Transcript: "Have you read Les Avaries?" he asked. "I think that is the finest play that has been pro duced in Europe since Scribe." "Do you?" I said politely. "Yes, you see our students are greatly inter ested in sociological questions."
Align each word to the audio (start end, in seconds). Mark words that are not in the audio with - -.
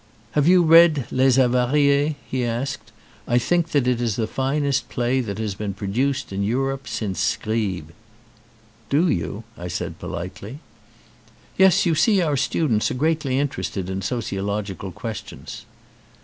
"Have 0.31 0.47
you 0.47 0.63
read 0.63 1.05
Les 1.11 1.37
Avaries?" 1.37 2.15
he 2.27 2.43
asked. 2.43 2.91
"I 3.27 3.37
think 3.37 3.69
that 3.69 3.85
is 3.87 4.15
the 4.15 4.25
finest 4.25 4.89
play 4.89 5.21
that 5.21 5.37
has 5.37 5.53
been 5.53 5.75
pro 5.75 5.87
duced 5.87 6.33
in 6.33 6.41
Europe 6.41 6.87
since 6.87 7.19
Scribe." 7.19 7.93
"Do 8.89 9.09
you?" 9.09 9.43
I 9.55 9.67
said 9.67 9.99
politely. 9.99 10.57
"Yes, 11.55 11.85
you 11.85 11.93
see 11.93 12.19
our 12.19 12.35
students 12.35 12.89
are 12.89 12.95
greatly 12.95 13.37
inter 13.37 13.61
ested 13.61 13.91
in 13.91 14.01
sociological 14.01 14.91
questions." 14.91 15.67